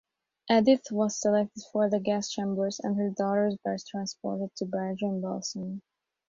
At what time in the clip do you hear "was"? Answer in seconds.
0.89-1.21